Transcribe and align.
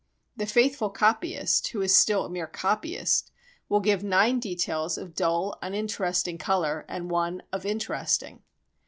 The 0.35 0.47
faithful 0.47 0.89
copyist, 0.89 1.67
who 1.67 1.81
is 1.83 1.95
still 1.95 2.25
a 2.25 2.29
mere 2.31 2.47
copyist, 2.47 3.31
will 3.69 3.81
give 3.81 4.03
nine 4.03 4.39
details 4.39 4.97
of 4.97 5.13
dull 5.13 5.59
uninteresting 5.61 6.39
colour 6.39 6.85
and 6.89 7.11
one 7.11 7.43
of 7.53 7.67
interesting. 7.67 8.41